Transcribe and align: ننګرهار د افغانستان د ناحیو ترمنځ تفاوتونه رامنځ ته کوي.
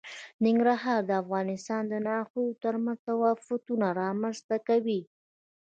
ننګرهار 0.45 0.99
د 1.09 1.11
افغانستان 1.23 1.81
د 1.87 1.93
ناحیو 2.07 2.57
ترمنځ 2.63 2.99
تفاوتونه 3.07 3.85
رامنځ 4.01 4.37
ته 4.47 4.57
کوي. 4.67 5.01